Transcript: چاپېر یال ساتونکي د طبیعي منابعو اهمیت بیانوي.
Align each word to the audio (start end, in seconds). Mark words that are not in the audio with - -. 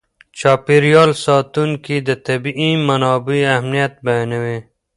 چاپېر 0.39 0.83
یال 0.93 1.11
ساتونکي 1.25 1.97
د 2.07 2.09
طبیعي 2.27 2.71
منابعو 2.87 3.47
اهمیت 3.55 3.93
بیانوي. 4.05 4.59